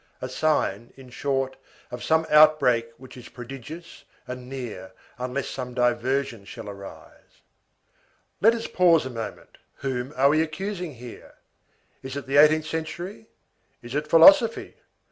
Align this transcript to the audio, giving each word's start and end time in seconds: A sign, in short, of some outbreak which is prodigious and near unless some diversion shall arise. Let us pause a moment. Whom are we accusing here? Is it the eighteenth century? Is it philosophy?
A 0.19 0.27
sign, 0.29 0.91
in 0.97 1.11
short, 1.11 1.57
of 1.91 2.03
some 2.03 2.25
outbreak 2.31 2.89
which 2.97 3.15
is 3.15 3.29
prodigious 3.29 4.03
and 4.25 4.49
near 4.49 4.93
unless 5.19 5.47
some 5.47 5.75
diversion 5.75 6.43
shall 6.43 6.67
arise. 6.67 7.43
Let 8.41 8.55
us 8.55 8.65
pause 8.65 9.05
a 9.05 9.11
moment. 9.11 9.59
Whom 9.75 10.11
are 10.17 10.29
we 10.29 10.41
accusing 10.41 10.95
here? 10.95 11.35
Is 12.01 12.17
it 12.17 12.25
the 12.25 12.37
eighteenth 12.37 12.65
century? 12.65 13.27
Is 13.83 13.93
it 13.93 14.07
philosophy? 14.07 14.73